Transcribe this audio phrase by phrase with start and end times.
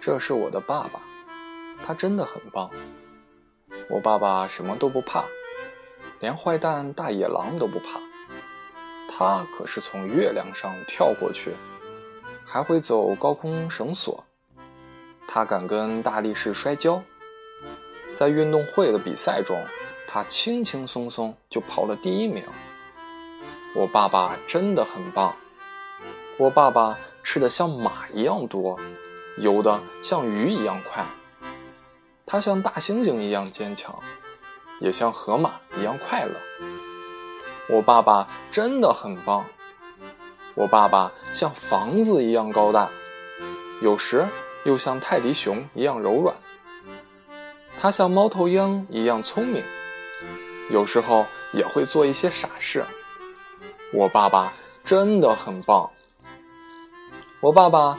[0.00, 1.00] 这是我的爸爸，
[1.84, 2.70] 他真的很棒。
[3.90, 5.24] 我爸爸什么都不怕，
[6.20, 8.00] 连坏蛋大野狼都不怕。
[9.08, 11.52] 他可是从月亮上跳过去，
[12.44, 14.24] 还会走高空绳索。
[15.26, 17.02] 他敢跟大力士摔跤，
[18.14, 19.56] 在运动会的比赛中，
[20.06, 22.44] 他轻轻松松就跑了第一名。
[23.74, 25.34] 我爸爸真的很棒。
[26.38, 28.78] 我爸爸吃的像马一样多，
[29.40, 31.04] 游的像鱼一样快。
[32.26, 33.94] 他像大猩猩一样坚强，
[34.80, 36.34] 也像河马一样快乐。
[37.70, 39.44] 我爸爸真的很棒。
[40.54, 42.88] 我爸爸像房子一样高大，
[43.80, 44.26] 有时
[44.64, 46.34] 又像泰迪熊一样柔软。
[47.80, 49.62] 他像猫头鹰一样聪明，
[50.70, 52.84] 有时候也会做一些傻事。
[53.92, 54.52] 我爸爸
[54.84, 55.88] 真的很棒。
[57.40, 57.98] 我爸爸